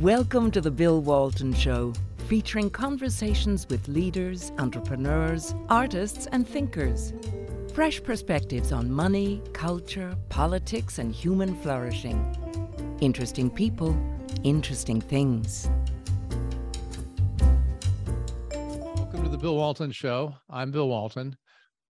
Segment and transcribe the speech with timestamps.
[0.00, 1.92] Welcome to the Bill Walton Show,
[2.26, 7.12] featuring conversations with leaders, entrepreneurs, artists, and thinkers.
[7.74, 12.18] Fresh perspectives on money, culture, politics, and human flourishing.
[13.02, 13.94] Interesting people,
[14.42, 15.68] interesting things.
[18.54, 20.34] Welcome to the Bill Walton Show.
[20.48, 21.36] I'm Bill Walton.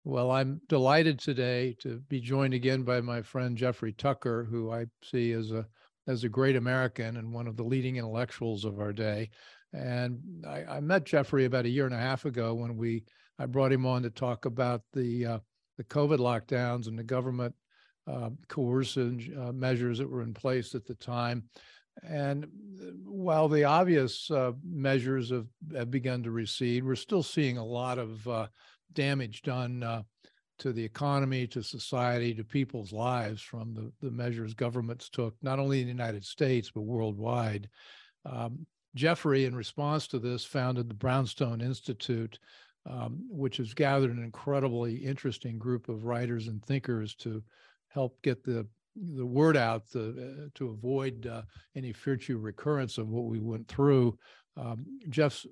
[0.05, 4.89] Well, I'm delighted today to be joined again by my friend Jeffrey Tucker, who I
[5.03, 5.67] see as a
[6.07, 9.31] as a great American and one of the leading intellectuals of our day.
[9.72, 13.04] And I, I, met Jeffrey about a year and a half ago when we
[13.39, 15.39] I brought him on to talk about the uh,
[15.79, 17.54] the COVID lockdowns and the government
[18.07, 21.45] uh, coercive uh, measures that were in place at the time.
[22.03, 27.57] And uh, while the obvious uh, measures have, have, begun to recede, we're still seeing
[27.57, 28.46] a lot of uh,
[28.93, 30.04] damage done
[30.58, 35.58] to the economy, to society, to people's lives from the, the measures governments took, not
[35.58, 37.69] only in the United States, but worldwide.
[38.25, 42.39] Um, Jeffrey, in response to this, founded the Brownstone Institute,
[42.89, 47.42] um, which has gathered an incredibly interesting group of writers and thinkers to
[47.89, 48.67] help get the
[49.17, 51.42] the word out to, uh, to avoid uh,
[51.75, 54.17] any future recurrence of what we went through.
[54.57, 55.47] Um, Jeff's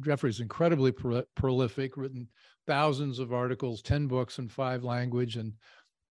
[0.00, 2.28] Jeffrey's incredibly pro- prolific, written
[2.66, 5.36] thousands of articles, 10 books in five language.
[5.36, 5.54] And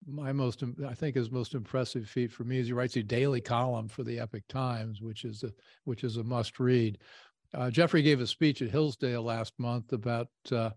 [0.06, 3.40] my most, I think his most impressive feat for me is he writes a daily
[3.40, 5.52] column for the Epoch Times, which is a,
[5.84, 6.98] which is a must read.
[7.54, 10.70] Uh, Jeffrey gave a speech at Hillsdale last month about uh,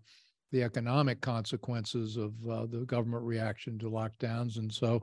[0.50, 4.56] the economic consequences of uh, the government reaction to lockdowns.
[4.56, 5.02] And so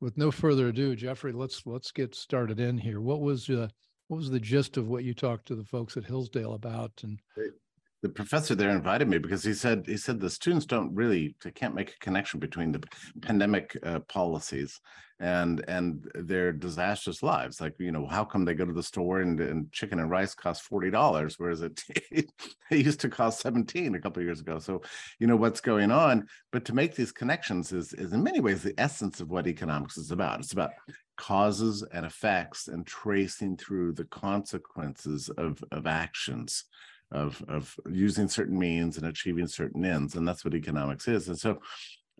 [0.00, 3.00] with no further ado, Jeffrey, let's, let's get started in here.
[3.00, 3.68] What was, uh,
[4.08, 7.20] what was the gist of what you talked to the folks at Hillsdale about and
[8.04, 11.50] the professor there invited me because he said he said the students don't really they
[11.50, 12.82] can't make a connection between the
[13.22, 14.78] pandemic uh, policies
[15.20, 17.62] and and their disastrous lives.
[17.62, 20.34] Like you know how come they go to the store and, and chicken and rice
[20.34, 22.30] cost $40 whereas it, it
[22.70, 24.58] used to cost 17 a couple years ago?
[24.58, 24.82] So
[25.18, 26.26] you know what's going on?
[26.52, 29.96] But to make these connections is is in many ways the essence of what economics
[29.96, 30.40] is about.
[30.40, 30.72] It's about
[31.16, 36.64] causes and effects and tracing through the consequences of of actions
[37.12, 41.38] of of using certain means and achieving certain ends and that's what economics is and
[41.38, 41.58] so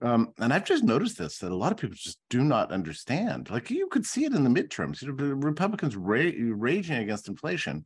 [0.03, 3.49] um, and I've just noticed this that a lot of people just do not understand.
[3.49, 5.01] Like you could see it in the midterms.
[5.01, 7.85] You know, Republicans ra- raging against inflation,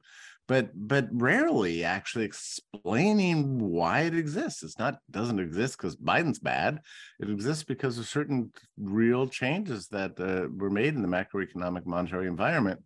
[0.48, 4.62] but but rarely actually explaining why it exists.
[4.62, 6.80] It's not doesn't exist because Biden's bad.
[7.20, 12.26] It exists because of certain real changes that uh, were made in the macroeconomic monetary
[12.26, 12.82] environment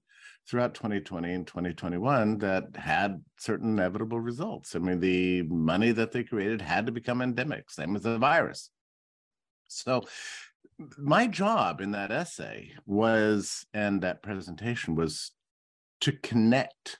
[0.48, 4.74] throughout 2020 and 2021 that had certain inevitable results.
[4.74, 8.70] I mean, the money that they created had to become endemic, same as the virus.
[9.68, 10.02] So,
[10.98, 15.30] my job in that essay was, and that presentation was
[16.00, 16.98] to connect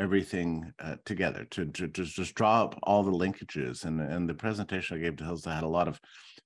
[0.00, 3.84] everything uh, together, to, to, to, just draw up all the linkages.
[3.84, 6.00] And, and the presentation I gave to Hills had a lot of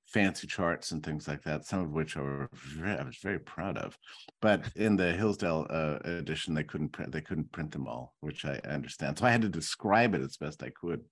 [0.07, 3.97] fancy charts and things like that, some of which very, I was very proud of.
[4.43, 8.45] But in the Hillsdale uh, edition, they couldn't print they couldn't print them all, which
[8.45, 9.19] I understand.
[9.19, 11.03] So I had to describe it as best I could.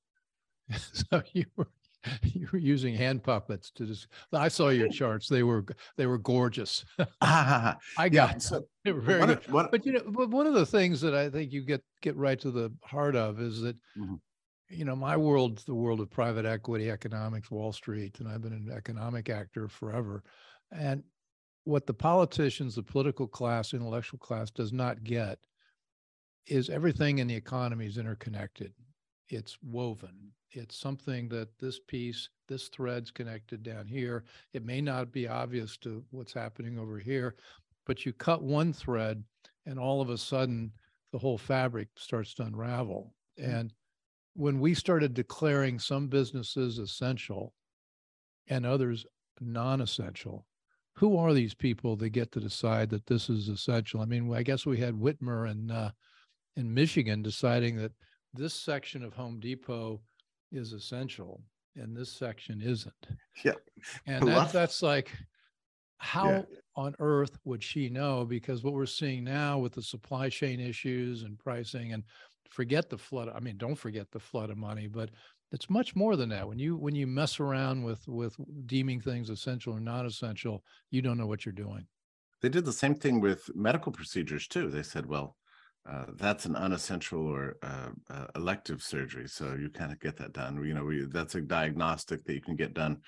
[0.92, 1.68] so you were
[2.22, 5.64] you were using hand puppets to just i saw your charts they were
[5.96, 6.84] they were gorgeous
[7.20, 10.66] i got yeah, so they were very good but you know but one of the
[10.66, 14.14] things that i think you get get right to the heart of is that mm-hmm
[14.72, 18.52] you know, my world's the world of private equity, economics, Wall Street, and I've been
[18.52, 20.22] an economic actor forever.
[20.72, 21.02] And
[21.64, 25.38] what the politicians, the political class, intellectual class does not get
[26.46, 28.72] is everything in the economy is interconnected.
[29.32, 30.30] It's woven.
[30.50, 34.24] It's something that this piece, this thread's connected down here.
[34.52, 37.34] It may not be obvious to what's happening over here,
[37.86, 39.24] but you cut one thread
[39.64, 40.70] and all of a sudden
[41.12, 43.14] the whole fabric starts to unravel.
[43.40, 43.50] Mm-hmm.
[43.50, 43.72] And
[44.34, 47.54] when we started declaring some businesses essential
[48.48, 49.06] and others
[49.40, 50.46] non-essential
[50.94, 54.42] who are these people that get to decide that this is essential i mean i
[54.42, 55.90] guess we had whitmer in uh,
[56.56, 57.92] in michigan deciding that
[58.34, 60.00] this section of home depot
[60.50, 61.42] is essential
[61.76, 63.06] and this section isn't
[63.44, 63.52] yeah
[64.06, 65.10] and that's, that's like
[65.98, 66.42] how yeah.
[66.74, 71.22] on earth would she know because what we're seeing now with the supply chain issues
[71.22, 72.02] and pricing and
[72.52, 73.30] forget the flood.
[73.34, 75.10] I mean, don't forget the flood of money, but
[75.50, 76.46] it's much more than that.
[76.46, 78.36] When you when you mess around with with
[78.66, 81.86] deeming things essential or not essential, you don't know what you're doing.
[82.40, 84.68] They did the same thing with medical procedures too.
[84.70, 85.36] They said, well,
[85.88, 90.32] uh, that's an unessential or uh, uh, elective surgery, so you kind of get that
[90.32, 90.62] done.
[90.64, 92.98] You know, we, that's a diagnostic that you can get done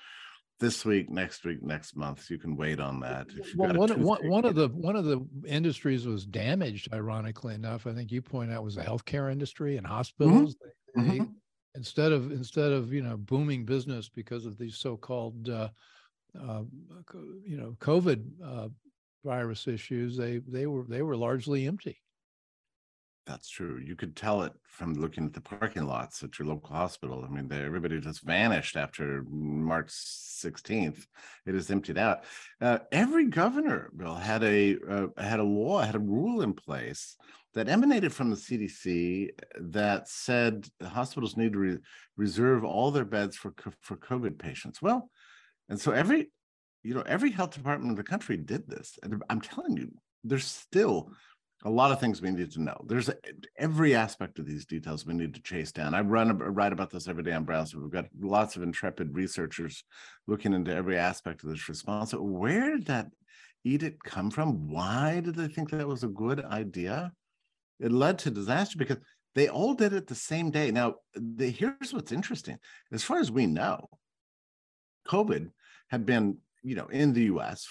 [0.59, 2.29] this week, next week, next month.
[2.29, 3.27] You can wait on that.
[3.55, 6.93] Well, one, one, one of the one of the industries was damaged.
[6.93, 10.55] Ironically enough, I think you point out was the healthcare industry and hospitals.
[10.97, 11.01] Mm-hmm.
[11.01, 11.31] They, they, mm-hmm.
[11.75, 15.69] Instead of instead of you know booming business because of these so-called uh,
[16.41, 16.63] uh,
[17.45, 18.67] you know COVID uh,
[19.25, 22.01] virus issues, they they were they were largely empty.
[23.25, 23.81] That's true.
[23.83, 27.25] You could tell it from looking at the parking lots at your local hospital.
[27.25, 31.07] I mean, everybody just vanished after March 16th.
[31.47, 32.23] It is emptied out.
[32.61, 37.17] Uh, every governor, Bill, had a uh, had a law, had a rule in place
[37.55, 39.29] that emanated from the CDC
[39.59, 41.77] that said hospitals need to re-
[42.17, 44.83] reserve all their beds for for COVID patients.
[44.83, 45.09] Well,
[45.67, 46.31] and so every
[46.83, 48.99] you know every health department in the country did this.
[49.01, 49.91] And I'm telling you,
[50.23, 51.11] there's still
[51.63, 52.83] a lot of things we need to know.
[52.85, 53.09] There's
[53.57, 55.93] every aspect of these details we need to chase down.
[55.93, 57.81] I run write about this every day on Brownstone.
[57.81, 59.83] We've got lots of intrepid researchers
[60.27, 62.13] looking into every aspect of this response.
[62.13, 63.07] Where did that
[63.63, 64.69] edict come from?
[64.69, 67.11] Why did they think that was a good idea?
[67.79, 68.97] It led to disaster because
[69.33, 70.71] they all did it the same day.
[70.71, 72.57] Now, the, here's what's interesting.
[72.91, 73.89] As far as we know,
[75.07, 75.49] COVID
[75.89, 77.67] had been, you know, in the U.S.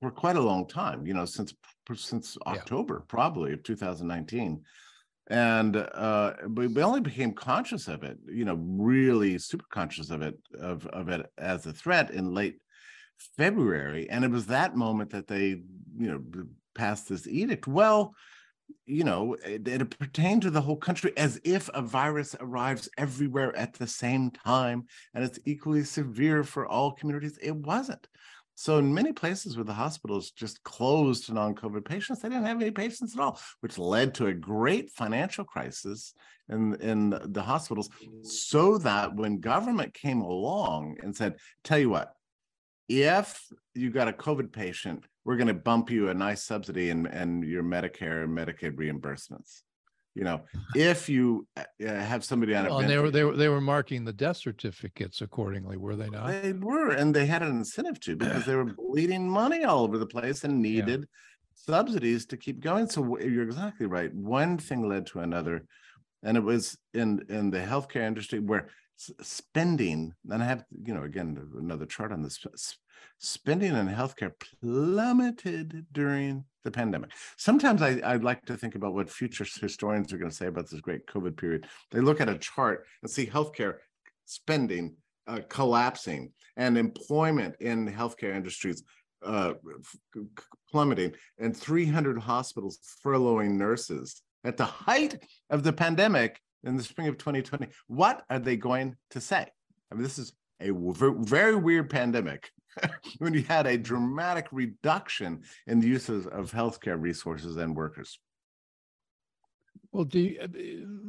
[0.00, 1.06] for quite a long time.
[1.06, 1.54] You know, since
[1.94, 3.04] since October, yeah.
[3.08, 4.62] probably of 2019.
[5.28, 10.22] And uh, we, we only became conscious of it, you know, really super conscious of
[10.22, 12.56] it, of, of it as a threat in late
[13.36, 14.10] February.
[14.10, 15.62] And it was that moment that they,
[15.98, 16.22] you know,
[16.74, 17.68] passed this edict.
[17.68, 18.14] Well,
[18.86, 23.56] you know, it, it, pertained to the whole country as if a virus arrives everywhere
[23.56, 27.38] at the same time and it's equally severe for all communities.
[27.40, 28.06] It wasn't.
[28.60, 32.60] So in many places where the hospitals just closed to non-COVID patients, they didn't have
[32.60, 36.12] any patients at all, which led to a great financial crisis
[36.50, 37.88] in, in the hospitals.
[38.20, 42.12] So that when government came along and said, tell you what,
[42.86, 43.42] if
[43.74, 47.42] you got a COVID patient, we're going to bump you a nice subsidy and and
[47.42, 49.62] your Medicare and Medicaid reimbursements
[50.14, 50.42] you know
[50.74, 54.04] if you uh, have somebody on well, and they were they were they were marking
[54.04, 56.28] the death certificates accordingly were they not?
[56.42, 59.98] They were and they had an incentive to because they were bleeding money all over
[59.98, 61.06] the place and needed yeah.
[61.54, 62.88] subsidies to keep going.
[62.88, 64.12] So you're exactly right.
[64.14, 65.64] One thing led to another
[66.22, 68.68] and it was in in the healthcare industry where
[69.22, 72.38] spending and i have you know again another chart on this
[73.18, 77.10] spending on healthcare plummeted during the pandemic.
[77.36, 80.70] Sometimes I, I like to think about what future historians are going to say about
[80.70, 81.66] this great COVID period.
[81.90, 83.76] They look at a chart and see healthcare
[84.26, 88.82] spending uh, collapsing and employment in healthcare industries
[89.22, 89.52] uh,
[90.70, 97.08] plummeting and 300 hospitals furloughing nurses at the height of the pandemic in the spring
[97.08, 97.68] of 2020.
[97.86, 99.46] What are they going to say?
[99.90, 102.50] I mean, this is a very weird pandemic
[103.18, 108.18] when you had a dramatic reduction in the uses of, healthcare resources and workers.
[109.92, 110.46] Well, do you, uh,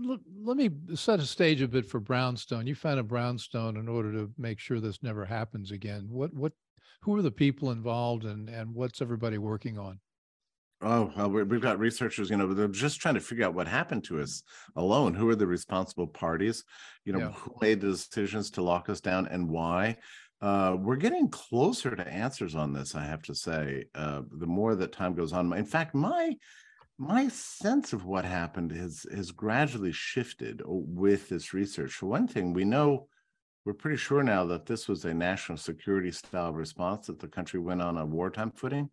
[0.07, 2.65] look, let me set a stage a bit for Brownstone.
[2.65, 6.07] You found a Brownstone in order to make sure this never happens again.
[6.09, 6.53] What, what,
[7.01, 9.99] who are the people involved and, and what's everybody working on?
[10.83, 14.03] Oh, well, we've got researchers, you know, they're just trying to figure out what happened
[14.05, 14.41] to us
[14.75, 15.13] alone.
[15.13, 16.63] Who are the responsible parties?
[17.05, 17.31] You know, yeah.
[17.31, 19.97] who made the decisions to lock us down and why?
[20.41, 23.85] Uh, we're getting closer to answers on this, I have to say.
[23.93, 26.35] Uh, the more that time goes on, in fact, my
[26.97, 31.93] my sense of what happened has has gradually shifted with this research.
[31.93, 33.07] For one thing, we know
[33.65, 37.59] we're pretty sure now that this was a national security style response that the country
[37.59, 38.89] went on a wartime footing,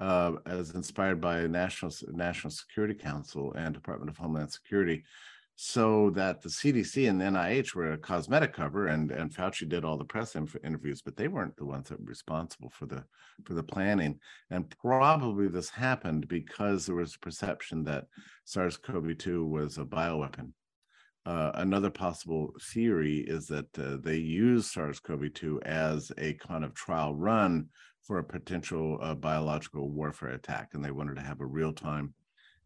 [0.00, 5.04] uh, as inspired by National National Security Council and Department of Homeland Security
[5.60, 9.84] so that the CDC and the NIH were a cosmetic cover, and and Fauci did
[9.84, 13.04] all the press interviews, but they weren't the ones that were responsible for the
[13.44, 14.20] for the planning.
[14.50, 18.06] And probably this happened because there was a perception that
[18.44, 20.52] SARS-CoV-2 was a bioweapon.
[21.26, 27.16] Uh, another possible theory is that uh, they used SARS-CoV-2 as a kind of trial
[27.16, 27.66] run
[28.08, 32.14] for a potential uh, biological warfare attack, and they wanted to have a real-time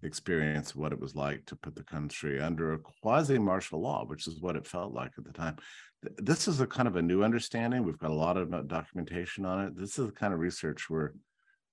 [0.04, 4.28] experience what it was like to put the country under a quasi martial law, which
[4.28, 5.56] is what it felt like at the time.
[6.18, 7.82] This is a kind of a new understanding.
[7.82, 9.76] We've got a lot of uh, documentation on it.
[9.76, 11.10] This is the kind of research we're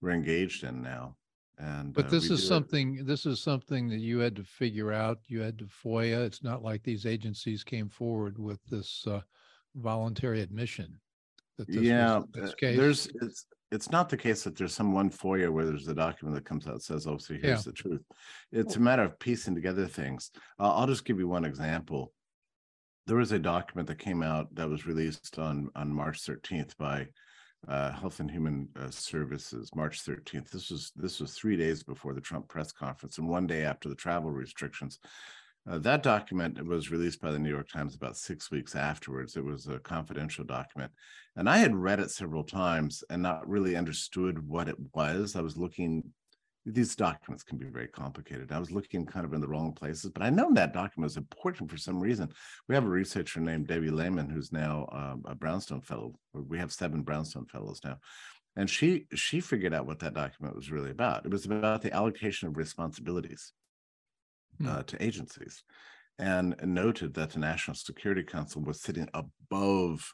[0.02, 1.16] we're engaged in now.
[1.60, 3.00] And but uh, this is something.
[3.00, 3.08] It.
[3.08, 5.20] This is something that you had to figure out.
[5.28, 6.26] You had to FOIA.
[6.26, 9.22] It's not like these agencies came forward with this uh,
[9.76, 11.00] voluntary admission.
[11.58, 15.66] That yeah, uh, there's it's it's not the case that there's some one FOIA where
[15.66, 17.62] there's a document that comes out that says, "Oh, so here's yeah.
[17.66, 18.02] the truth."
[18.52, 20.32] It's a matter of piecing together things.
[20.60, 22.14] Uh, I'll just give you one example.
[23.08, 27.08] there was a document that came out that was released on on March 13th by
[27.68, 30.50] uh, Health and Human uh, Services, March 13th.
[30.50, 33.90] This was this was three days before the Trump press conference and one day after
[33.90, 35.00] the travel restrictions.
[35.70, 39.36] Uh, that document was released by the New York Times about six weeks afterwards.
[39.36, 40.92] It was a confidential document.
[41.36, 45.36] And I had read it several times and not really understood what it was.
[45.36, 46.04] I was looking
[46.66, 48.52] these documents can be very complicated.
[48.52, 51.18] I was looking kind of in the wrong places, but I know that document was
[51.18, 52.30] important for some reason.
[52.68, 56.14] We have a researcher named Debbie Lerman, who's now um, a Brownstone Fellow.
[56.34, 57.98] We have seven Brownstone Fellows now,
[58.56, 61.26] and she she figured out what that document was really about.
[61.26, 63.54] It was about the allocation of responsibilities
[64.68, 65.63] uh, to agencies,
[66.18, 70.13] and noted that the National Security Council was sitting above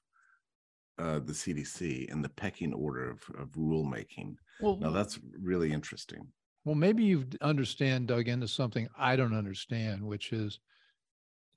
[0.98, 4.36] uh, the CDC in the pecking order of, of rulemaking.
[4.62, 6.28] Well, now that's really interesting.
[6.64, 10.60] Well, maybe you understand, dug into something I don't understand, which is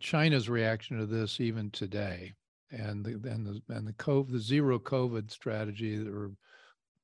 [0.00, 2.34] China's reaction to this even today,
[2.70, 6.32] and the and the and the COVID, the zero COVID strategy or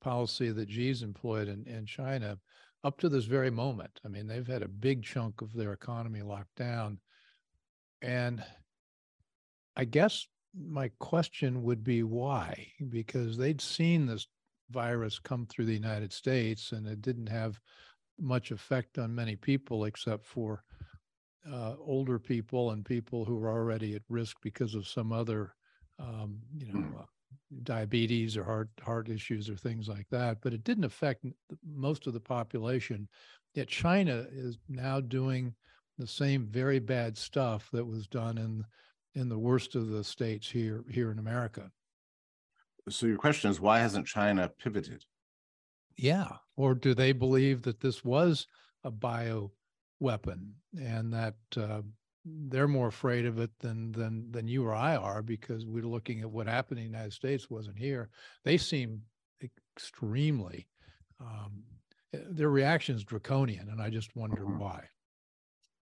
[0.01, 2.37] policy that Xi's employed in, in China
[2.85, 3.99] up to this very moment.
[4.05, 6.99] I mean, they've had a big chunk of their economy locked down.
[8.03, 8.43] And
[9.75, 12.67] I guess my question would be why?
[12.89, 14.27] Because they'd seen this
[14.69, 17.59] virus come through the United States and it didn't have
[18.19, 20.63] much effect on many people except for
[21.51, 25.55] uh, older people and people who are already at risk because of some other,
[25.97, 26.97] um, you know, hmm.
[26.97, 27.05] uh,
[27.63, 30.37] diabetes or heart heart issues or things like that.
[30.41, 31.25] But it didn't affect
[31.65, 33.07] most of the population.
[33.53, 35.53] Yet China is now doing
[35.97, 38.65] the same very bad stuff that was done in
[39.15, 41.71] in the worst of the states here here in America.
[42.89, 45.03] So your question is why hasn't China pivoted?
[45.97, 48.47] Yeah, or do they believe that this was
[48.83, 49.51] a bio
[49.99, 51.81] weapon and that uh,
[52.25, 56.21] they're more afraid of it than than than you or I are because we're looking
[56.21, 58.09] at what happened in the United States wasn't here.
[58.43, 59.01] They seem
[59.75, 60.67] extremely
[61.19, 61.63] um,
[62.13, 64.59] eh, their reaction is draconian, and I just wonder mm-hmm.
[64.59, 64.83] why.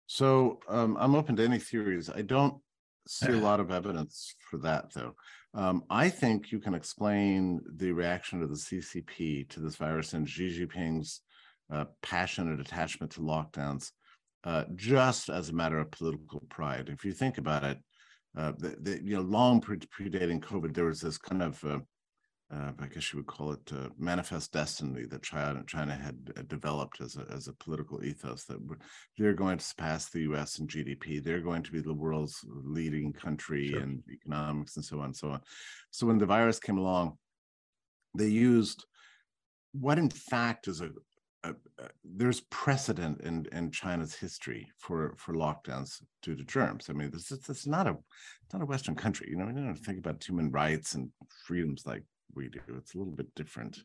[0.06, 2.11] So um, I'm open to any theories.
[2.11, 2.56] I don't
[3.06, 5.14] see a lot of evidence for that, though.
[5.54, 10.28] Um, I think you can explain the reaction of the CCP to this virus and
[10.28, 11.20] Xi Jinping's
[11.70, 13.90] uh, passionate attachment to lockdowns
[14.44, 16.88] uh, just as a matter of political pride.
[16.88, 17.78] If you think about it,
[18.37, 21.78] uh, the, the, you know, long pre- predating COVID, there was this kind of uh,
[22.52, 26.42] uh, I guess you would call it uh, manifest destiny that China, China had uh,
[26.49, 28.58] developed as a, as a political ethos that
[29.16, 31.22] they're going to surpass the US in GDP.
[31.22, 33.80] They're going to be the world's leading country sure.
[33.80, 35.40] in economics and so on and so on.
[35.90, 37.16] So when the virus came along,
[38.16, 38.84] they used
[39.72, 40.90] what in fact is a,
[41.44, 46.88] a, a there's precedent in, in China's history for, for lockdowns due to germs.
[46.88, 47.96] I mean, this is, not a
[48.52, 49.28] not a Western country.
[49.30, 51.11] You know, we don't think about human rights and
[51.46, 52.61] freedoms like we do.
[52.76, 53.78] It's a little bit different.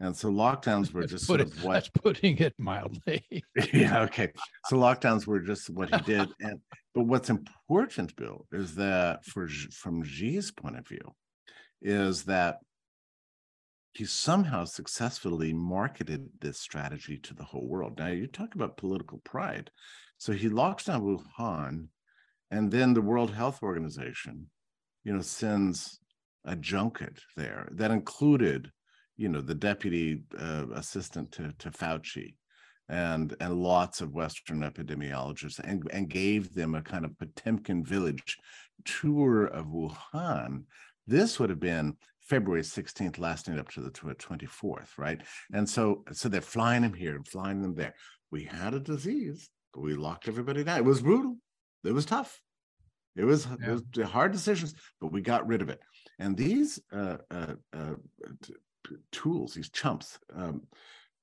[0.00, 3.24] And so lockdowns were just sort of what that's putting it mildly.
[3.72, 4.32] yeah, okay.
[4.66, 6.28] So lockdowns were just what he did.
[6.40, 6.58] And
[6.94, 11.14] but what's important, Bill, is that for from Xi's point of view,
[11.80, 12.58] is that
[13.92, 17.98] he somehow successfully marketed this strategy to the whole world.
[17.98, 19.70] Now you talk about political pride.
[20.16, 21.88] So he locks down Wuhan,
[22.50, 24.48] and then the World Health Organization,
[25.04, 25.98] you know, sends
[26.44, 28.70] a junket there that included,
[29.16, 32.34] you know, the deputy uh, assistant to, to Fauci
[32.88, 38.36] and and lots of Western epidemiologists and, and gave them a kind of Potemkin village
[38.84, 40.64] tour of Wuhan.
[41.06, 41.96] This would have been
[42.32, 45.20] February 16th, lasting up to the 24th, right?
[45.52, 47.94] And so so they're flying them here and flying them there.
[48.30, 50.78] We had a disease, we locked everybody down.
[50.78, 51.36] It was brutal.
[51.84, 52.40] It was tough.
[53.16, 53.68] It was, yeah.
[53.68, 55.80] it was hard decisions, but we got rid of it.
[56.18, 57.94] And these uh, uh, uh,
[59.10, 60.62] tools, these chumps um,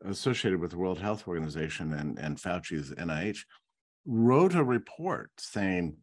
[0.06, 3.40] associated with the World Health Organization and, and Fauci's NIH,
[4.06, 5.98] wrote a report saying,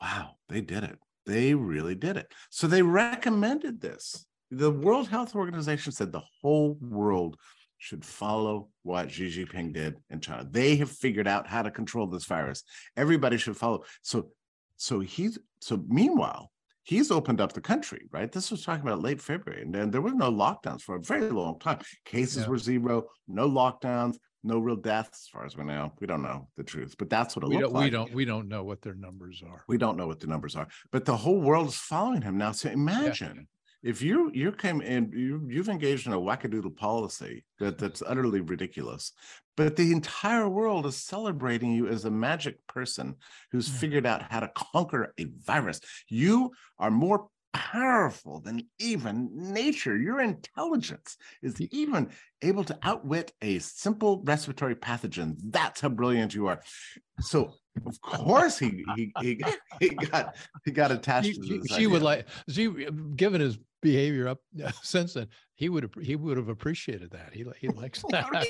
[0.00, 0.98] wow, they did it.
[1.26, 2.32] They really did it.
[2.48, 4.24] So they recommended this.
[4.56, 7.36] The World Health Organization said the whole world
[7.76, 10.48] should follow what Xi Jinping did in China.
[10.50, 12.62] They have figured out how to control this virus.
[12.96, 13.84] Everybody should follow.
[14.00, 14.30] So,
[14.78, 16.50] so he's so meanwhile,
[16.84, 18.32] he's opened up the country, right?
[18.32, 21.28] This was talking about late February, and then there were no lockdowns for a very
[21.28, 21.80] long time.
[22.06, 22.48] Cases yeah.
[22.48, 25.92] were zero, no lockdowns, no real deaths, as far as we know.
[26.00, 27.84] We don't know the truth, but that's what it we looked like.
[27.84, 28.14] We don't.
[28.14, 29.64] We don't know what their numbers are.
[29.68, 32.52] We don't know what the numbers are, but the whole world is following him now.
[32.52, 33.48] So imagine.
[33.86, 38.40] If you you came in you you've engaged in a wackadoodle policy that that's utterly
[38.40, 39.12] ridiculous
[39.56, 43.14] but the entire world is celebrating you as a magic person
[43.52, 43.78] who's Yeah.
[43.78, 45.80] figured out how to conquer a virus.
[46.08, 49.96] You are more powerful than even nature.
[49.96, 52.10] Your intelligence is even
[52.42, 55.36] able to outwit a simple respiratory pathogen.
[55.42, 56.60] That's how brilliant you are.
[57.20, 57.54] So
[57.86, 59.42] of course he he he,
[59.80, 60.34] he got
[60.66, 62.64] he got attached She, to she- this she would like, she,
[63.16, 64.40] given his behavior up
[64.82, 67.32] since then, he would, have he would have appreciated that.
[67.32, 68.46] He, he likes that.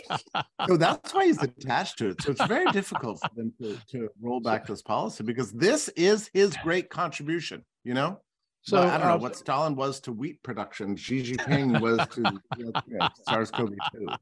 [0.67, 2.23] so that's why he's attached to it.
[2.23, 6.31] So it's very difficult for them to, to roll back this policy because this is
[6.35, 8.21] his great contribution, you know?
[8.63, 12.01] So So I don't know uh, what Stalin was to wheat production, Xi Jinping was
[12.15, 14.19] to you know, SARS-CoV-2.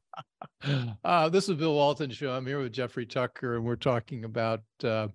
[1.03, 2.31] Uh, this is Bill Walton Show.
[2.31, 5.07] I'm here with Jeffrey Tucker, and we're talking about, uh,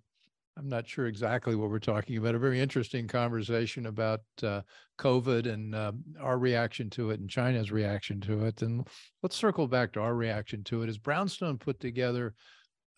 [0.60, 4.60] I'm not sure exactly what we're talking about, a very interesting conversation about uh,
[4.98, 8.60] COVID and uh, our reaction to it and China's reaction to it.
[8.60, 8.86] And
[9.22, 10.90] let's circle back to our reaction to it.
[10.90, 12.34] As Brownstone put together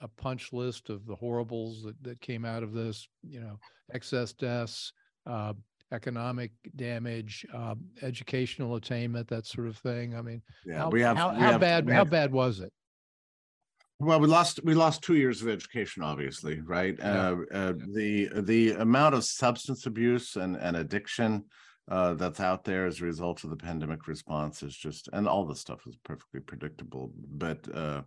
[0.00, 3.61] a punch list of the horribles that, that came out of this, you know,
[3.95, 4.92] excess deaths,
[5.26, 5.52] uh,
[5.92, 10.16] economic damage, uh, educational attainment, that sort of thing.
[10.16, 12.73] I mean, Yeah, how, we have how, how have- bad how bad was it?
[14.03, 16.97] Well, we lost we lost two years of education, obviously, right?
[16.99, 17.31] Yeah.
[17.31, 21.45] Uh, uh, the the amount of substance abuse and and addiction
[21.89, 25.45] uh, that's out there as a result of the pandemic response is just, and all
[25.45, 28.03] this stuff is perfectly predictable, but uh,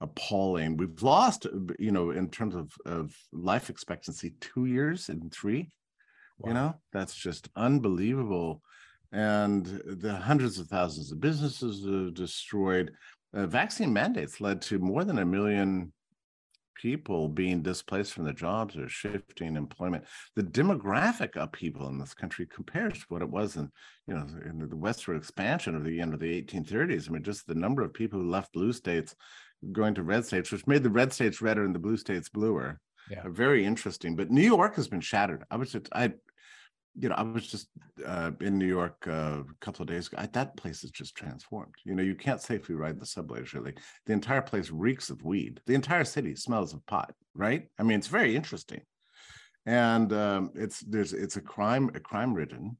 [0.00, 0.76] appalling.
[0.76, 1.46] We've lost,
[1.78, 5.72] you know, in terms of of life expectancy, two years in three.
[6.44, 8.62] You know, that's just unbelievable.
[9.12, 12.92] And the hundreds of thousands of businesses destroyed.
[13.34, 15.92] Uh, vaccine mandates led to more than a million
[16.74, 20.04] people being displaced from their jobs or shifting employment.
[20.34, 23.70] The demographic upheaval in this country compares to what it was in,
[24.06, 27.08] you know, in the westward expansion of the end of the 1830s.
[27.08, 29.14] I mean, just the number of people who left blue states
[29.70, 32.80] going to red states, which made the red states redder and the blue states bluer.
[33.10, 33.22] Yeah.
[33.26, 34.16] Very interesting.
[34.16, 35.44] But New York has been shattered.
[35.50, 36.12] I was just, I,
[36.94, 37.68] you know, I was just
[38.06, 40.18] uh, in New York uh, a couple of days ago.
[40.20, 41.74] I, that place is just transformed.
[41.84, 43.54] You know, you can't safely ride the subways.
[43.54, 43.74] Really,
[44.06, 45.60] the entire place reeks of weed.
[45.66, 47.14] The entire city smells of pot.
[47.34, 47.68] Right?
[47.78, 48.82] I mean, it's very interesting,
[49.64, 52.76] and um, it's there's it's a crime a crime ridden,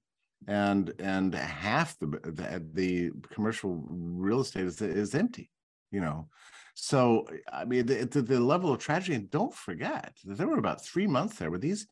[0.46, 5.50] and and half the the, the commercial real estate is is empty.
[5.90, 6.28] You know,
[6.74, 9.16] so I mean, the, the, the level of tragedy.
[9.16, 11.86] And don't forget that there were about three months there where these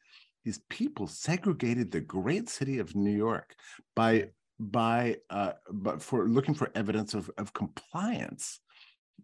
[0.44, 3.54] these people segregated the great city of New York
[3.94, 8.60] by by uh but for looking for evidence of of compliance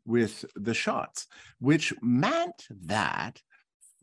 [0.05, 1.27] with the shots,
[1.59, 3.41] which meant that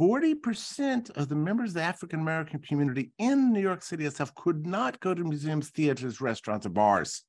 [0.02, 4.65] 40% of the members of the African American community in New York City itself could
[4.65, 7.23] not go to museums, theaters, restaurants, or bars.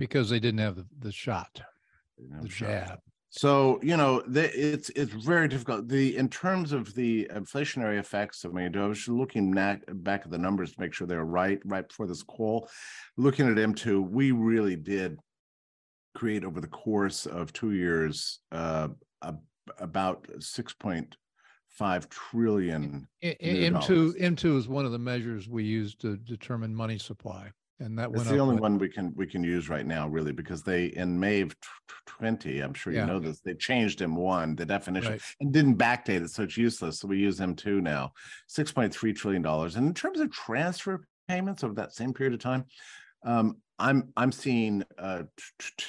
[0.00, 1.60] because they didn't have the, the shot,
[2.16, 3.00] the jab.
[3.32, 5.86] So you know, the, it's it's very difficult.
[5.88, 8.44] The in terms of the inflationary effects.
[8.44, 11.60] I mean, I was looking back back at the numbers to make sure they're right
[11.64, 12.68] right before this call.
[13.16, 15.18] Looking at M2, we really did
[16.16, 18.88] create over the course of two years uh,
[19.22, 19.34] a,
[19.78, 21.16] about six point
[21.68, 23.06] five trillion.
[23.22, 24.20] I- I- M2.
[24.20, 28.28] M2 is one of the measures we use to determine money supply, and that It's
[28.28, 31.18] the only what- one we can we can use right now, really, because they in
[31.18, 31.56] May of
[32.06, 33.00] twenty, I'm sure Yeah.
[33.00, 35.22] you know this, they changed M1 the definition Right.
[35.40, 37.00] and didn't backdate it, so it's useless.
[37.00, 38.12] So we use M2 now,
[38.46, 39.76] six point three trillion dollars.
[39.76, 42.64] And in terms of transfer payments over that same period of time,
[43.24, 45.22] um, I'm I'm seeing uh,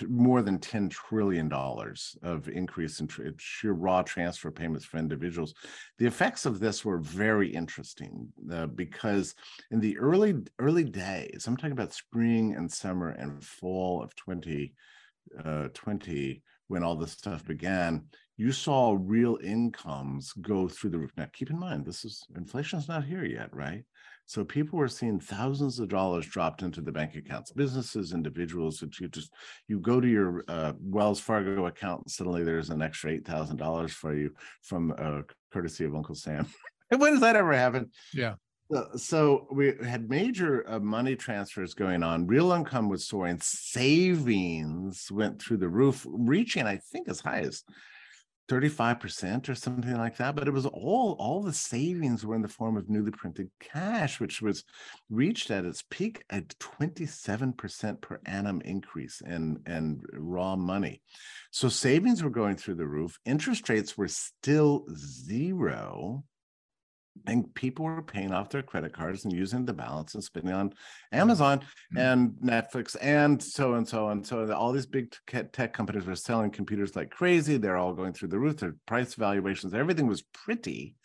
[0.08, 5.54] more than ten trillion dollars of increase in sheer raw transfer payments for individuals.
[6.00, 9.36] The effects of this were very interesting uh, because
[9.72, 14.74] in the early early days, I'm talking about spring and summer and fall of 2020,
[15.44, 18.06] uh, 20, when all this stuff began,
[18.38, 21.12] you saw real incomes go through the roof.
[21.18, 23.84] Now, keep in mind, this is inflation is not here yet, right?
[24.32, 28.78] So people were seeing thousands of dollars dropped into the bank accounts, businesses, individuals.
[28.78, 29.34] That you just
[29.68, 33.58] you go to your uh, Wells Fargo account, and suddenly there's an extra eight thousand
[33.58, 36.48] dollars for you from uh, courtesy of Uncle Sam.
[36.98, 37.92] when does that ever happen?
[38.14, 38.36] Yeah.
[38.74, 42.26] Uh, so we had major uh, money transfers going on.
[42.26, 43.38] Real income was soaring.
[43.42, 47.66] Savings went through the roof, reaching I think as high as
[48.50, 52.48] 35% or something like that but it was all all the savings were in the
[52.48, 54.64] form of newly printed cash which was
[55.10, 61.02] reached at its peak at 27% per annum increase in and raw money.
[61.52, 66.24] So savings were going through the roof interest rates were still zero
[67.28, 70.74] and people were paying off their credit cards and using the balance and spending on
[71.12, 71.98] Amazon mm-hmm.
[71.98, 74.52] and Netflix and so and so and so.
[74.54, 77.58] All these big tech companies were selling computers like crazy.
[77.58, 78.58] They're all going through the roof.
[78.58, 80.96] Their price valuations, everything was pretty.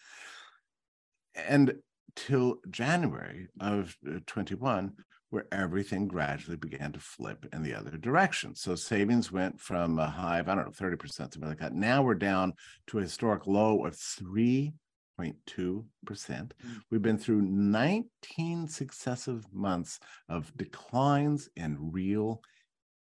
[1.35, 1.75] And
[2.15, 4.93] till January of uh, 21,
[5.31, 8.55] where everything gradually began to flip in the other direction.
[8.55, 11.75] So savings went from a high of, I don't know, 30%, something like that.
[11.75, 12.55] Now we're down
[12.87, 14.73] to a historic low of 3
[15.21, 15.85] 0.2%.
[16.07, 16.51] Mm.
[16.91, 19.99] We've been through 19 successive months
[20.29, 22.43] of declines in real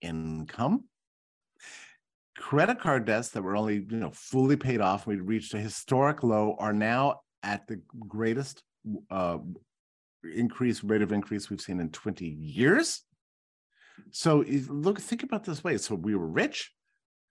[0.01, 0.85] income.
[2.37, 6.23] Credit card debts that were only, you know, fully paid off, we reached a historic
[6.23, 8.63] low, are now at the greatest
[9.11, 9.37] uh,
[10.23, 13.01] increase rate of increase we've seen in 20 years.
[14.11, 15.77] So look, think about this way.
[15.77, 16.71] So we were rich,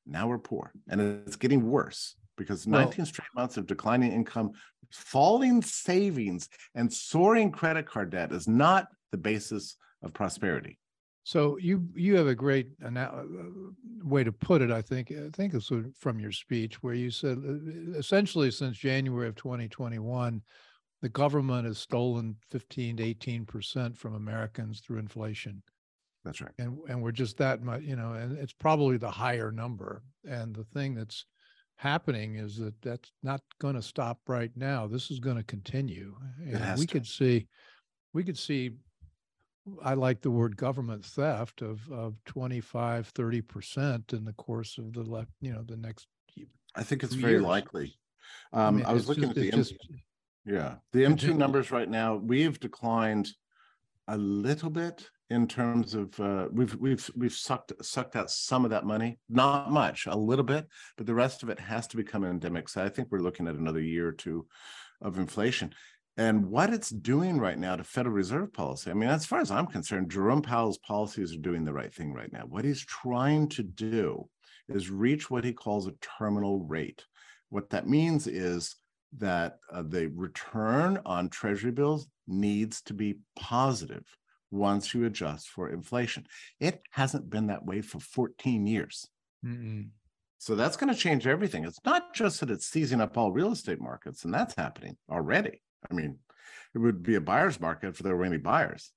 [0.06, 4.52] now we're poor, and it's getting worse because 19 well, straight months of declining income,
[4.90, 10.78] falling savings, and soaring credit card debt is not the basis of prosperity.
[11.24, 13.22] So you you have a great uh,
[14.02, 14.70] way to put it.
[14.70, 19.28] I think I think it's from your speech where you said uh, essentially since January
[19.28, 20.40] of 2021,
[21.02, 25.62] the government has stolen 15 to 18 percent from Americans through inflation.
[26.24, 26.52] That's right.
[26.58, 30.02] And and we're just that much, you know, and it's probably the higher number.
[30.26, 31.26] And the thing that's
[31.78, 34.86] happening is that that's not going to stop right now.
[34.86, 36.14] This is going to continue.
[36.44, 36.92] And we to.
[36.92, 37.46] could see,
[38.12, 38.72] we could see,
[39.82, 45.02] I like the word government theft of, of 25, 30% in the course of the,
[45.02, 46.08] left, you know, the next.
[46.74, 47.44] I think it's very years.
[47.44, 47.94] likely.
[48.52, 49.74] Um, I, mean, I was looking just, at the, M- just,
[50.44, 53.28] yeah, the M2 numbers right now, we've declined
[54.08, 58.70] a little bit in terms of uh, we've we've we've sucked sucked out some of
[58.70, 62.24] that money, not much, a little bit, but the rest of it has to become
[62.24, 62.68] endemic.
[62.68, 64.46] So I think we're looking at another year or two
[65.00, 65.74] of inflation.
[66.16, 69.52] And what it's doing right now to Federal Reserve policy, I mean, as far as
[69.52, 72.42] I'm concerned, Jerome Powell's policies are doing the right thing right now.
[72.48, 74.28] What he's trying to do
[74.68, 77.04] is reach what he calls a terminal rate.
[77.50, 78.74] What that means is
[79.18, 84.04] that uh, the return on treasury bills needs to be positive
[84.50, 86.26] once you adjust for inflation.
[86.60, 89.08] It hasn't been that way for 14 years.
[89.44, 89.88] Mm-mm.
[90.38, 91.64] So that's going to change everything.
[91.64, 95.60] It's not just that it's seizing up all real estate markets, and that's happening already.
[95.90, 96.18] I mean,
[96.74, 98.92] it would be a buyer's market if there were any buyers.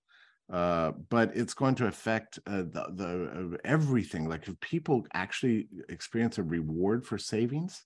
[0.52, 4.28] Uh, but it's going to affect uh, the, the uh, everything.
[4.28, 7.84] Like if people actually experience a reward for savings,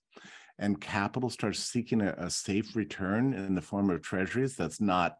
[0.58, 5.16] and capital starts seeking a, a safe return in the form of treasuries, that's not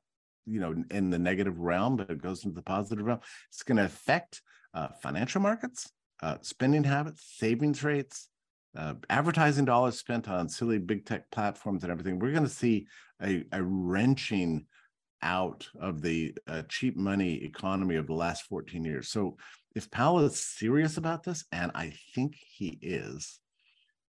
[0.47, 3.21] you know in the negative realm but it goes into the positive realm.
[3.51, 4.43] It's going to affect
[4.75, 5.91] uh, financial markets
[6.23, 8.29] uh, spending habits savings rates
[8.77, 12.19] uh, advertising dollars spent on silly big tech platforms and everything.
[12.19, 12.87] We're going to see
[13.23, 14.67] a, a, wrenching
[15.23, 19.09] out of the uh, cheap money economy of the last 14 years.
[19.09, 19.39] So
[19.77, 23.39] if powell is serious about this and i think he is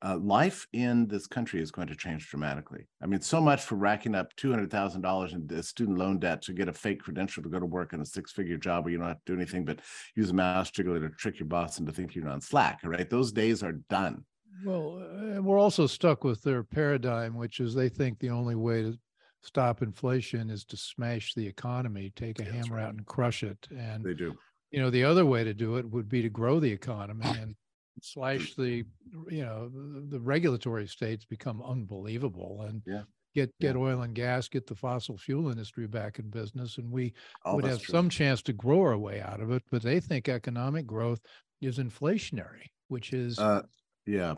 [0.03, 2.87] uh, life in this country is going to change dramatically.
[3.03, 6.43] I mean, so much for racking up two hundred thousand dollars in student loan debt
[6.43, 8.99] to get a fake credential to go to work in a six-figure job where you
[8.99, 9.81] don't have to do anything but
[10.17, 12.81] use a mouse jiggler to trick your boss into thinking you're on Slack.
[12.83, 13.09] Right?
[13.09, 14.25] Those days are done.
[14.65, 18.83] Well, uh, we're also stuck with their paradigm, which is they think the only way
[18.83, 18.99] to
[19.43, 22.85] stop inflation is to smash the economy, take a hammer right.
[22.85, 23.67] out and crush it.
[23.71, 24.35] And they do.
[24.71, 27.55] You know, the other way to do it would be to grow the economy and
[28.01, 28.85] slash the
[29.29, 33.03] you know the, the regulatory states become unbelievable and yeah
[33.35, 33.81] get get yeah.
[33.81, 37.13] oil and gas, get the fossil fuel industry back in business, and we
[37.45, 37.93] oh, would have true.
[37.93, 39.63] some chance to grow our way out of it.
[39.71, 41.21] But they think economic growth
[41.61, 43.63] is inflationary, which is uh,
[44.07, 44.35] yeah.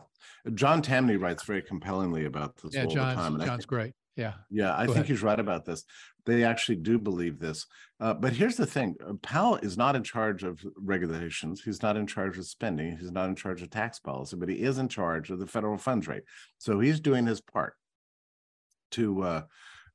[0.55, 3.35] John Tamny writes very compellingly about this yeah, all John's, the time.
[3.35, 3.95] And John's great.
[4.16, 4.35] Yeah.
[4.50, 5.07] Yeah, I Go think ahead.
[5.07, 5.85] he's right about this.
[6.24, 7.66] They actually do believe this.
[8.00, 11.62] Uh, but here's the thing uh, Powell is not in charge of regulations.
[11.62, 12.96] He's not in charge of spending.
[12.96, 15.77] He's not in charge of tax policy, but he is in charge of the federal
[15.79, 16.22] funds rate.
[16.59, 17.74] So he's doing his part
[18.92, 19.42] to uh,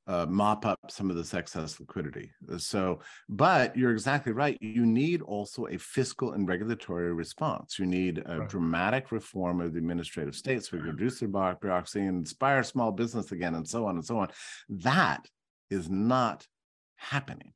[0.07, 2.31] uh, mop up some of this excess liquidity.
[2.51, 4.57] Uh, so, but you're exactly right.
[4.59, 7.77] You need also a fiscal and regulatory response.
[7.77, 8.49] You need a right.
[8.49, 10.71] dramatic reform of the administrative states.
[10.71, 14.29] We reduce the bureaucracy and inspire small business again, and so on and so on.
[14.69, 15.27] That
[15.69, 16.47] is not
[16.95, 17.53] happening.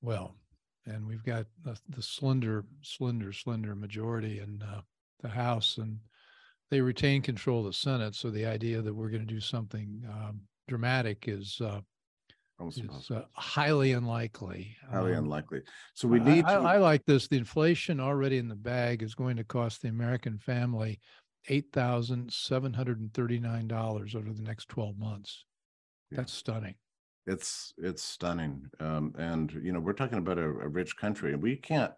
[0.00, 0.36] Well,
[0.86, 4.82] and we've got the, the slender, slender, slender majority in uh,
[5.20, 5.98] the House, and
[6.70, 8.14] they retain control of the Senate.
[8.14, 11.80] So the idea that we're going to do something um, dramatic is uh,
[12.66, 14.76] is uh, highly unlikely.
[14.90, 15.62] Highly um, unlikely.
[15.94, 16.44] So we need.
[16.44, 16.60] I, to...
[16.60, 17.28] I, I, like this.
[17.28, 20.98] The inflation already in the bag is going to cost the American family
[21.48, 25.44] $8,739 over the next 12 months.
[26.10, 26.18] Yeah.
[26.18, 26.74] That's stunning.
[27.28, 31.42] It's it's stunning, um, and you know we're talking about a, a, rich country, and
[31.42, 31.92] we can't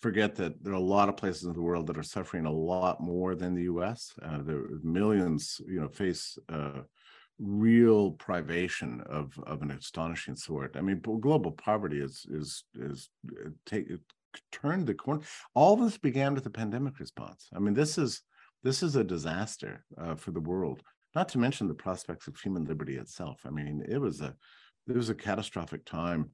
[0.00, 2.52] forget that there are a lot of places in the world that are suffering a
[2.52, 4.12] lot more than the U.S.
[4.22, 4.38] Uh,
[4.84, 6.82] millions, you know, face uh,
[7.40, 10.76] real privation of of an astonishing sort.
[10.76, 13.10] I mean, global poverty is is is
[13.44, 13.88] uh, take
[14.52, 15.22] turned the corner.
[15.54, 17.48] All this began with the pandemic response.
[17.54, 18.22] I mean, this is
[18.62, 20.82] this is a disaster uh, for the world.
[21.14, 23.40] Not to mention the prospects of human liberty itself.
[23.46, 24.34] I mean, it was a
[24.88, 26.30] it was a catastrophic time.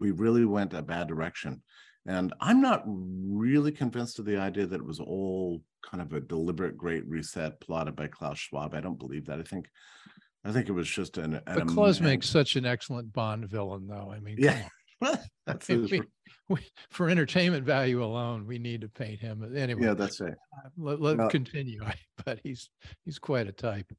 [0.00, 1.62] We really went a bad direction.
[2.06, 6.20] And I'm not really convinced of the idea that it was all kind of a
[6.20, 8.74] deliberate great reset plotted by Klaus Schwab.
[8.74, 9.38] I don't believe that.
[9.38, 9.68] I think
[10.44, 13.86] I think it was just an, an but Klaus makes such an excellent Bond villain,
[13.86, 14.12] though.
[14.14, 14.62] I mean, yeah,
[15.46, 16.02] that's we,
[16.48, 19.82] we, for entertainment value alone, we need to paint him anyway.
[19.82, 20.32] Yeah, that's right.
[20.32, 21.82] Uh, let, let well, continue,
[22.24, 22.70] but he's
[23.04, 23.90] he's quite a type.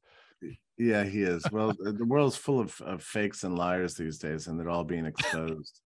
[0.78, 1.44] Yeah, he is.
[1.52, 5.04] Well, the world's full of, of fakes and liars these days, and they're all being
[5.06, 5.80] exposed.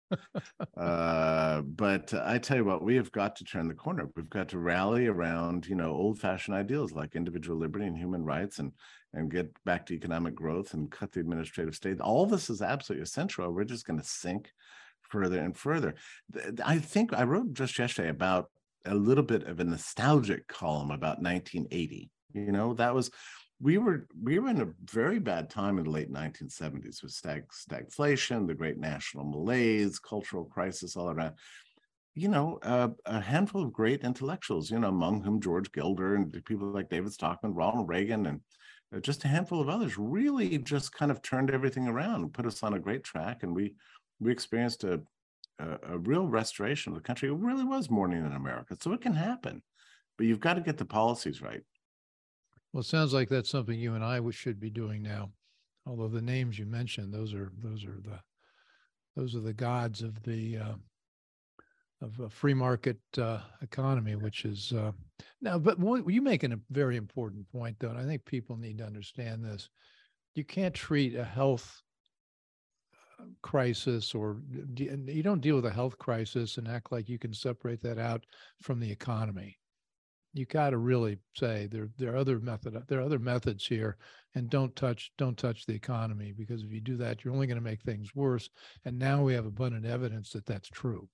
[0.77, 4.09] uh, but I tell you what, we have got to turn the corner.
[4.15, 8.59] We've got to rally around, you know, old-fashioned ideals like individual liberty and human rights,
[8.59, 8.73] and
[9.13, 11.99] and get back to economic growth and cut the administrative state.
[11.99, 13.51] All this is absolutely essential.
[13.51, 14.51] We're just going to sink
[15.09, 15.95] further and further.
[16.63, 18.49] I think I wrote just yesterday about
[18.85, 22.09] a little bit of a nostalgic column about 1980.
[22.33, 23.11] You know, that was
[23.61, 27.43] we were we were in a very bad time in the late 1970s with stag
[27.49, 31.35] stagflation, the great national malaise, cultural crisis all around.
[32.15, 36.43] You know, uh, a handful of great intellectuals, you know, among whom George Gilder and
[36.43, 38.41] people like David Stockman, Ronald Reagan, and
[38.93, 42.63] uh, just a handful of others, really just kind of turned everything around, put us
[42.63, 43.75] on a great track, and we
[44.19, 45.01] we experienced a
[45.59, 47.29] a, a real restoration of the country.
[47.29, 49.61] It really was morning in America, so it can happen,
[50.17, 51.61] but you've got to get the policies right.
[52.73, 55.31] Well, it sounds like that's something you and I should be doing now.
[55.85, 58.19] Although the names you mentioned, those are those are the
[59.15, 60.73] those are the gods of the uh,
[62.01, 64.91] of a free market uh, economy, which is uh,
[65.41, 65.57] now.
[65.57, 68.85] But what, you making a very important point, though, and I think people need to
[68.85, 69.69] understand this.
[70.35, 71.81] You can't treat a health
[73.19, 74.41] uh, crisis or
[74.77, 78.23] you don't deal with a health crisis and act like you can separate that out
[78.61, 79.57] from the economy
[80.33, 83.97] you got to really say there there are other method there are other methods here
[84.35, 87.57] and don't touch don't touch the economy because if you do that you're only going
[87.57, 88.49] to make things worse
[88.85, 91.07] and now we have abundant evidence that that's true.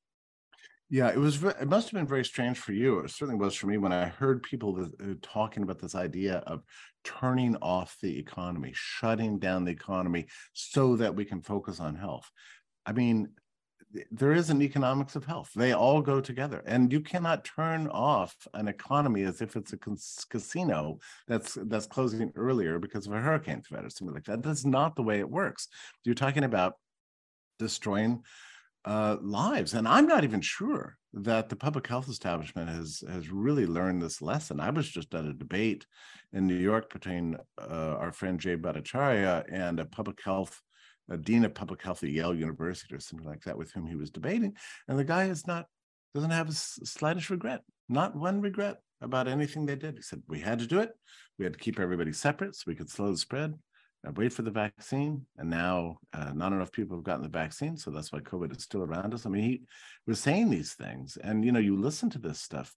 [0.89, 3.67] Yeah it was it must have been very strange for you it certainly was for
[3.67, 6.63] me when i heard people uh, talking about this idea of
[7.03, 12.29] turning off the economy shutting down the economy so that we can focus on health.
[12.85, 13.29] I mean
[14.11, 15.51] there is an economics of health.
[15.55, 19.77] They all go together, and you cannot turn off an economy as if it's a
[20.29, 24.43] casino that's that's closing earlier because of a hurricane threat or something like that.
[24.43, 25.67] That's not the way it works.
[26.03, 26.73] You're talking about
[27.59, 28.23] destroying
[28.85, 33.65] uh, lives, and I'm not even sure that the public health establishment has has really
[33.65, 34.59] learned this lesson.
[34.59, 35.85] I was just at a debate
[36.33, 40.61] in New York between uh, our friend Jay Bhattacharya and a public health
[41.09, 43.95] a dean of public health at Yale University or something like that with whom he
[43.95, 44.53] was debating.
[44.87, 45.65] And the guy is not,
[46.13, 49.95] doesn't have a slightest regret, not one regret about anything they did.
[49.95, 50.91] He said, we had to do it.
[51.37, 53.53] We had to keep everybody separate so we could slow the spread
[54.03, 55.25] and wait for the vaccine.
[55.37, 57.77] And now uh, not enough people have gotten the vaccine.
[57.77, 59.25] So that's why COVID is still around us.
[59.25, 59.61] I mean, he
[60.05, 62.75] was saying these things and, you know, you listen to this stuff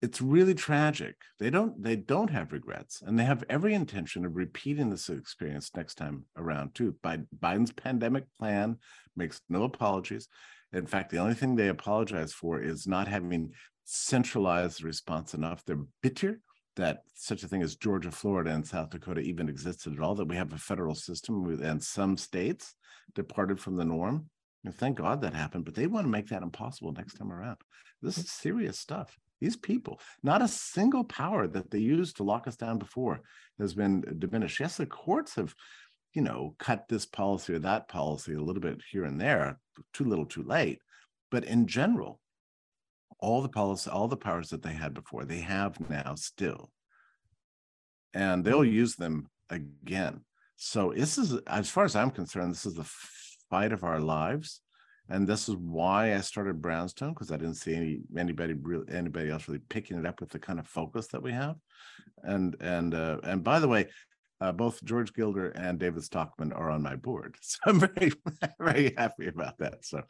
[0.00, 1.16] it's really tragic.
[1.38, 5.70] They don't they don't have regrets, and they have every intention of repeating this experience
[5.76, 6.94] next time around too.
[7.02, 8.76] Biden's pandemic plan
[9.16, 10.28] makes no apologies.
[10.72, 13.52] In fact, the only thing they apologize for is not having
[13.84, 15.64] centralized response enough.
[15.64, 16.40] They're bitter
[16.76, 20.14] that such a thing as Georgia, Florida, and South Dakota even existed at all.
[20.14, 22.74] That we have a federal system, and some states
[23.14, 24.30] departed from the norm.
[24.64, 27.56] And thank God that happened, but they want to make that impossible next time around.
[28.02, 29.16] This is serious stuff.
[29.40, 33.20] These people, not a single power that they used to lock us down before
[33.58, 34.60] has been diminished.
[34.60, 35.54] Yes, the courts have,
[36.12, 39.58] you know, cut this policy or that policy a little bit here and there,
[39.92, 40.80] too little, too late.
[41.30, 42.20] But in general,
[43.20, 46.70] all the policy, all the powers that they had before, they have now still.
[48.14, 48.72] And they'll mm.
[48.72, 50.24] use them again.
[50.56, 52.90] So this is, as far as I'm concerned, this is the
[53.50, 54.60] fight of our lives
[55.08, 59.30] and this is why I started Brownstone because I didn't see any anybody really anybody
[59.30, 61.56] else really picking it up with the kind of focus that we have.
[62.22, 63.86] And and uh, and by the way,
[64.40, 68.12] uh, both George Gilder and David Stockman are on my board, so I'm very
[68.60, 69.84] very happy about that.
[69.84, 70.02] So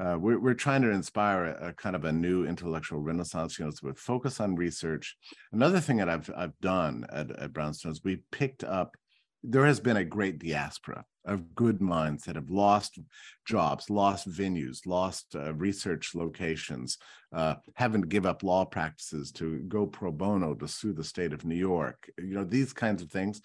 [0.00, 3.64] uh, we're, we're trying to inspire a, a, kind of a new intellectual renaissance, you
[3.64, 5.16] know, so with focus on research.
[5.52, 8.96] Another thing that I've, I've done at, at Brownstone is we picked up,
[9.42, 12.98] there has been a great diaspora of good minds that have lost
[13.46, 16.98] jobs, lost venues, lost uh, research locations,
[17.34, 21.32] uh, having to give up law practices to go pro bono to sue the state
[21.32, 22.10] of New York.
[22.18, 23.40] You know, these kinds of things.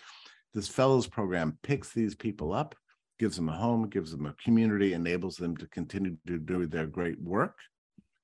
[0.54, 2.76] This fellows program picks these people up
[3.20, 6.88] gives them a home, gives them a community, enables them to continue to do their
[6.88, 7.58] great work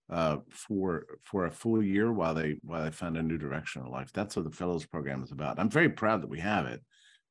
[0.10, 3.91] uh, for for a full year while they while they find a new direction in
[3.91, 4.12] life.
[4.13, 5.60] That's what the fellows program is about.
[5.60, 6.81] I'm very proud that we have it.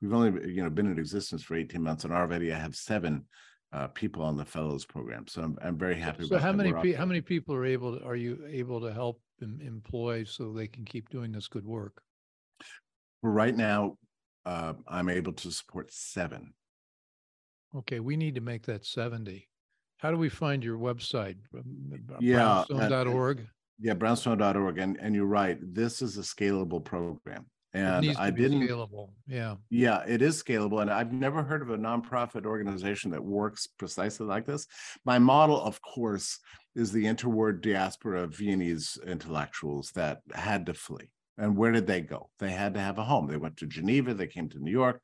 [0.00, 3.26] We've only you know been in existence for 18 months, and already I have seven
[3.72, 5.26] uh, people on the fellows program.
[5.26, 6.26] So I'm I'm very happy.
[6.26, 9.20] So how many pe- how many people are able to, are you able to help
[9.42, 12.02] em- employ so they can keep doing this good work?
[13.22, 13.98] Right now,
[14.46, 16.54] uh, I'm able to support seven
[17.74, 19.48] Okay, we need to make that seventy.
[19.98, 21.36] How do we find your website?
[22.20, 23.46] Yeah, Brownstone.org?
[23.78, 24.78] Yeah, brownstone.org.
[24.78, 25.58] And and you're right.
[25.62, 27.46] This is a scalable program.
[27.72, 29.10] And I didn't scalable.
[29.26, 29.56] Yeah.
[29.70, 30.82] Yeah, it is scalable.
[30.82, 34.66] And I've never heard of a nonprofit organization that works precisely like this.
[35.04, 36.38] My model, of course,
[36.74, 41.10] is the interwar diaspora of Viennese intellectuals that had to flee.
[41.38, 42.28] And where did they go?
[42.38, 43.28] They had to have a home.
[43.28, 45.00] They went to Geneva, they came to New York,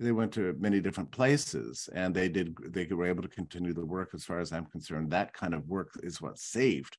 [0.00, 3.84] they went to many different places and they did they were able to continue the
[3.84, 6.96] work as far as i'm concerned that kind of work is what saved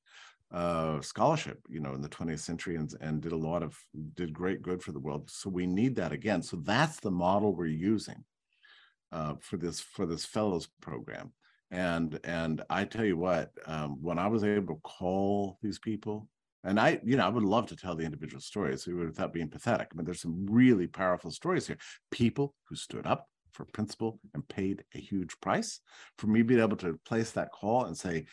[0.52, 3.78] uh, scholarship you know in the 20th century and, and did a lot of
[4.16, 7.54] did great good for the world so we need that again so that's the model
[7.54, 8.24] we're using
[9.12, 11.32] uh, for this for this fellows program
[11.72, 16.28] and and i tell you what um, when i was able to call these people
[16.64, 19.96] and I, you know, I would love to tell the individual stories without being pathetic.
[19.96, 21.78] Mean, there's some really powerful stories here.
[22.12, 25.80] People who stood up for principle and paid a huge price.
[26.18, 28.26] For me being able to place that call and say,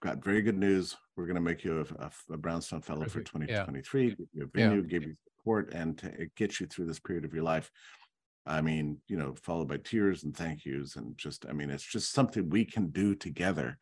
[0.00, 0.96] got very good news.
[1.16, 4.08] We're going to make you a, a, a Brownstone Fellow for 2023, yeah.
[4.10, 4.86] give you a venue, yeah.
[4.86, 7.70] give you support, and to get you through this period of your life.
[8.46, 11.84] I mean, you know, followed by tears and thank yous, and just, I mean, it's
[11.84, 13.76] just something we can do together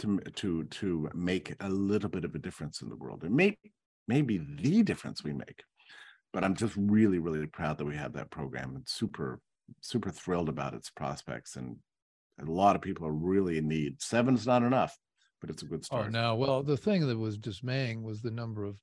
[0.00, 3.24] to to to make a little bit of a difference in the world.
[3.24, 3.56] It may
[4.08, 5.62] maybe the difference we make.
[6.32, 9.40] But I'm just really, really proud that we have that program and super,
[9.80, 11.56] super thrilled about its prospects.
[11.56, 11.76] And
[12.40, 14.02] a lot of people are really in need.
[14.02, 14.96] Seven's not enough,
[15.40, 16.06] but it's a good oh, start.
[16.06, 16.34] Oh, no.
[16.34, 18.76] Well, the thing that was dismaying was the number of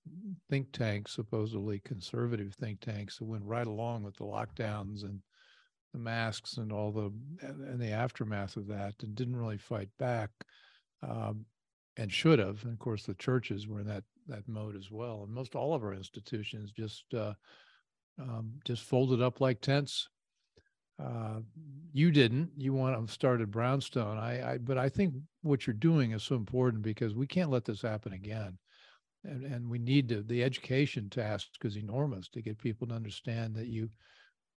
[0.49, 5.19] think tanks, supposedly conservative think tanks, that went right along with the lockdowns and
[5.93, 10.29] the masks and all the and the aftermath of that, and didn't really fight back
[11.03, 11.45] um,
[11.97, 12.63] and should have.
[12.63, 15.23] And of course, the churches were in that that mode as well.
[15.23, 17.33] And most all of our institutions just uh,
[18.19, 20.09] um, just folded up like tents.
[21.01, 21.39] Uh,
[21.93, 22.51] you didn't.
[22.57, 24.17] You want to started Brownstone.
[24.17, 27.65] I, I, but I think what you're doing is so important because we can't let
[27.65, 28.57] this happen again.
[29.23, 33.55] And, and we need to the education task is enormous to get people to understand
[33.55, 33.89] that you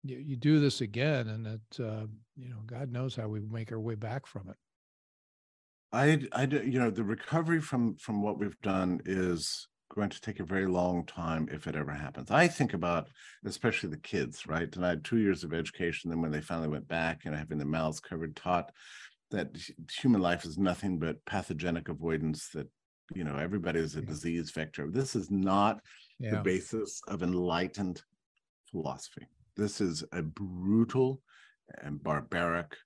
[0.05, 3.73] you, you do this again and that uh, you know God knows how we make
[3.73, 4.57] our way back from it.
[5.91, 10.41] I, I, you know, the recovery from from what we've done is going to take
[10.41, 12.31] a very long time if it ever happens.
[12.31, 13.09] I think about
[13.45, 14.75] especially the kids, right?
[14.77, 16.11] And I had two years of education.
[16.11, 18.71] Then when they finally went back and having their mouths covered, taught
[19.31, 19.57] that
[20.01, 22.49] human life is nothing but pathogenic avoidance.
[22.55, 22.69] That
[23.15, 24.91] you know everybody is a disease vector.
[24.91, 25.81] This is not
[26.19, 26.33] yeah.
[26.33, 28.03] the basis of enlightened
[28.71, 29.27] philosophy.
[29.57, 31.21] This is a brutal
[31.83, 32.77] and barbaric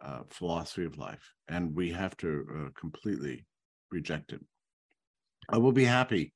[0.00, 3.46] uh, philosophy of life, and we have to uh, completely
[3.90, 4.40] reject it.
[5.48, 6.32] I will be happy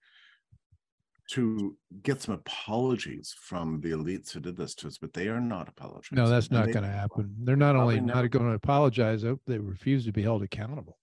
[1.30, 5.40] to get some apologies from the elites who did this to us, but they are
[5.40, 6.16] not apologizing.
[6.16, 7.34] No, that's not going to happen.
[7.42, 10.98] They're not only not going to apologize; they refuse to be held accountable.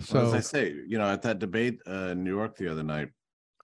[0.00, 2.70] So, well, as I say, you know, at that debate uh, in New York the
[2.70, 3.08] other night,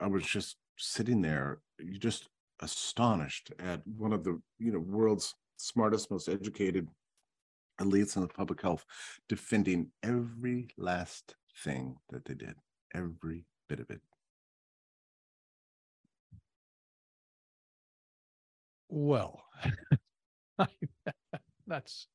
[0.01, 1.61] I was just sitting there,
[1.99, 2.29] just
[2.61, 6.89] astonished at one of the you know world's smartest, most educated
[7.81, 8.85] elites in the public health
[9.29, 12.55] defending every last thing that they did,
[12.95, 14.01] every bit of it.
[18.89, 19.43] Well,
[21.67, 22.07] that's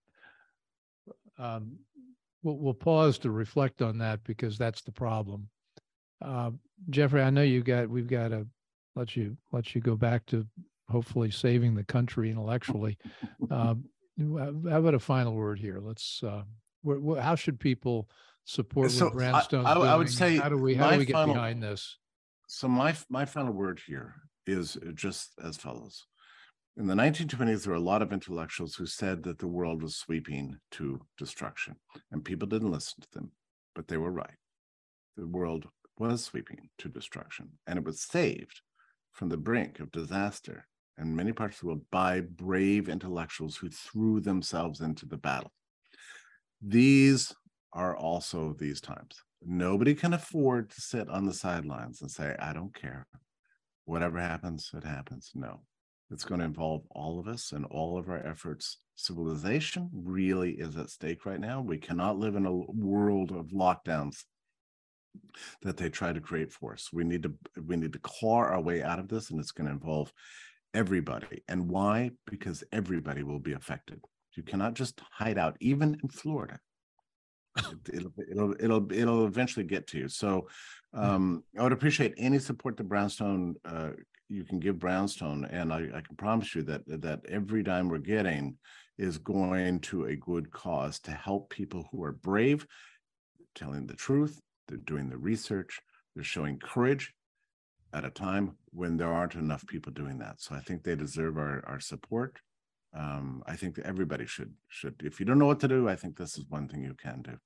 [1.38, 1.78] um,
[2.44, 5.50] we'll, we'll pause to reflect on that because that's the problem.
[6.22, 6.52] Uh,
[6.90, 8.48] Jeffrey, I know you got we've got to
[8.96, 10.46] let you let you go back to
[10.90, 12.98] hopefully saving the country intellectually.
[13.52, 13.86] Um,
[14.20, 15.80] how about a final word here?
[15.82, 16.22] Let's.
[16.22, 16.44] Uh,
[16.86, 18.10] wh- wh- how should people
[18.50, 19.88] support so what Brownstone's I, I, doing?
[19.88, 21.98] I would say how do we how do we get final, behind this?
[22.48, 24.16] So my my final word here
[24.48, 26.06] is just as follows:
[26.76, 29.96] In the 1920s, there were a lot of intellectuals who said that the world was
[29.96, 31.76] sweeping to destruction,
[32.12, 33.32] and people didn't listen to them,
[33.76, 34.38] but they were right.
[35.16, 35.68] The world
[36.00, 38.62] was sweeping to destruction, and it was saved
[39.12, 40.66] from the brink of disaster
[40.98, 45.52] in many parts of the world by brave intellectuals who threw themselves into the battle.
[46.62, 47.34] These
[47.74, 49.24] are also these times.
[49.42, 53.08] Nobody can afford to sit on the sidelines and say, I don't care.
[53.86, 55.32] Whatever happens, it happens.
[55.34, 55.62] No,
[56.12, 58.78] it's going to involve all of us and all of our efforts.
[58.96, 61.62] Civilization really is at stake right now.
[61.62, 64.24] We cannot live in a world of lockdowns
[65.62, 66.90] that they try to create for us.
[66.92, 67.34] We need to
[67.66, 70.12] we need to claw our way out of this, and it's going to involve
[70.74, 71.44] everybody.
[71.48, 72.12] And why?
[72.28, 74.02] Because everybody will be affected.
[74.36, 76.60] You cannot just hide out, even in Florida.
[77.92, 80.08] It, will it'll it'll it'll eventually get to you.
[80.08, 80.48] So
[80.94, 81.00] hmm.
[81.00, 83.92] um, I would appreciate any support that Brownstone uh,
[84.30, 87.98] you can give Brownstone, and I, I can promise you that that every dime we're
[87.98, 88.58] getting
[88.98, 92.68] is going to a good cause to help people who are brave,
[93.56, 95.80] telling the truth, they're doing the research,
[96.16, 97.14] they're showing courage
[97.94, 100.42] at a time when there aren't enough people doing that.
[100.42, 102.40] So I think they deserve our, our support.
[102.94, 104.96] Um, I think everybody should should.
[105.04, 107.22] If you don't know what to do, I think this is one thing you can
[107.22, 107.38] do.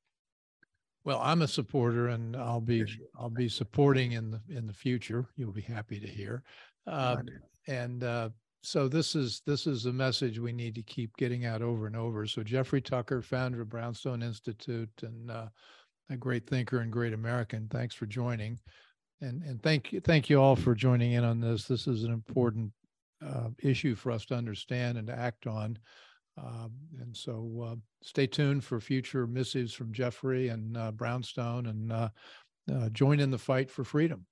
[1.05, 2.85] Well, I'm a supporter, and I'll be
[3.19, 5.27] I'll be supporting in the in the future.
[5.35, 6.43] You'll be happy to hear.
[6.87, 7.17] Uh,
[7.67, 8.29] and uh,
[8.61, 11.95] so this is this is a message we need to keep getting out over and
[11.95, 12.25] over.
[12.25, 15.47] So Jeffrey Tucker, founder of Brownstone Institute, and uh,
[16.09, 17.67] a great thinker and great American.
[17.69, 18.57] Thanks for joining,
[19.19, 21.65] and and thank you thank you all for joining in on this.
[21.65, 22.71] This is an important
[23.25, 25.77] uh, issue for us to understand and to act on.
[26.37, 33.19] Um, and so uh, stay tuned for future missives from Jeffrey and Brownstone, and join
[33.19, 34.25] in the fight for freedom.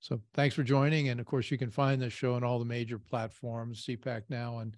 [0.00, 1.10] So thanks for joining.
[1.10, 4.58] And of course, you can find this show on all the major platforms, CPAC now
[4.58, 4.74] and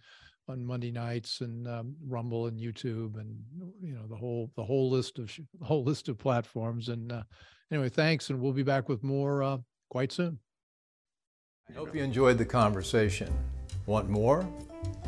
[0.49, 3.37] on Monday nights and um, Rumble and YouTube and
[3.81, 5.31] you know the whole the whole list of
[5.63, 6.89] whole list of platforms.
[6.89, 7.23] And uh,
[7.71, 10.39] anyway, thanks, and we'll be back with more uh, quite soon.
[11.73, 13.33] I hope you enjoyed the conversation.
[13.87, 14.47] Want more?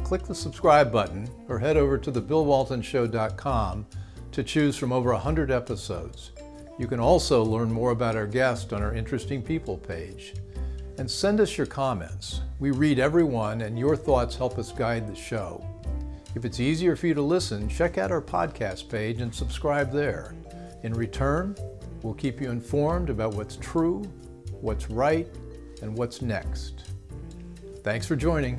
[0.03, 3.87] Click the subscribe button or head over to thebillwaltonshow.com
[4.33, 6.31] to choose from over 100 episodes.
[6.79, 10.35] You can also learn more about our guest on our Interesting People page.
[10.97, 12.41] And send us your comments.
[12.61, 15.67] We read everyone, and your thoughts help us guide the show.
[16.35, 20.35] If it's easier for you to listen, check out our podcast page and subscribe there.
[20.83, 21.57] In return,
[22.03, 24.03] we'll keep you informed about what's true,
[24.61, 25.29] what's right,
[25.85, 26.85] and what's next.
[27.83, 28.59] Thanks for joining.